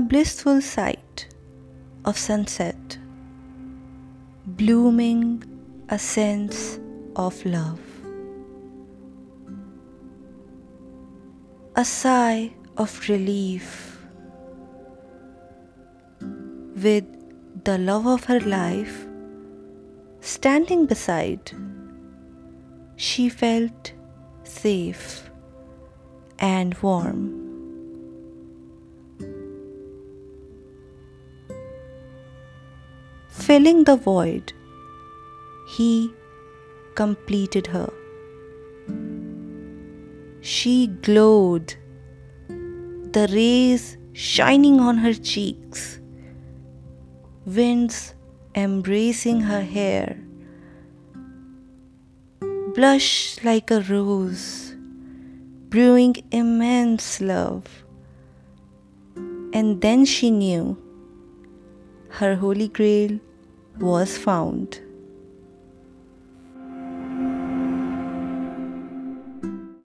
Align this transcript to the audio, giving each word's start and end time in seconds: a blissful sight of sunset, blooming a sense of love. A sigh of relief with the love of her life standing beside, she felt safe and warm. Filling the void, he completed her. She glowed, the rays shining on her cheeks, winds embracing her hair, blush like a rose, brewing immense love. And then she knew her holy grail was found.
a 0.00 0.02
blissful 0.02 0.62
sight 0.62 1.26
of 2.06 2.16
sunset, 2.16 2.96
blooming 4.46 5.24
a 5.90 5.98
sense 5.98 6.80
of 7.16 7.44
love. 7.44 7.82
A 11.76 11.84
sigh 11.84 12.50
of 12.78 13.08
relief 13.10 13.98
with 16.86 17.04
the 17.64 17.76
love 17.76 18.06
of 18.06 18.24
her 18.24 18.40
life 18.40 19.06
standing 20.20 20.86
beside, 20.86 21.52
she 22.96 23.28
felt 23.28 23.92
safe 24.44 25.30
and 26.38 26.74
warm. 26.78 27.39
Filling 33.30 33.84
the 33.84 33.96
void, 33.96 34.52
he 35.68 36.12
completed 36.96 37.68
her. 37.68 37.90
She 40.40 40.88
glowed, 40.88 41.74
the 42.48 43.28
rays 43.32 43.96
shining 44.12 44.80
on 44.80 44.98
her 44.98 45.14
cheeks, 45.14 46.00
winds 47.46 48.14
embracing 48.56 49.42
her 49.42 49.62
hair, 49.62 50.18
blush 52.74 53.38
like 53.44 53.70
a 53.70 53.80
rose, 53.82 54.74
brewing 55.68 56.16
immense 56.32 57.20
love. 57.20 57.64
And 59.52 59.80
then 59.80 60.04
she 60.04 60.30
knew 60.30 60.76
her 62.10 62.34
holy 62.36 62.68
grail 62.68 63.18
was 63.78 64.18
found. 64.18 64.80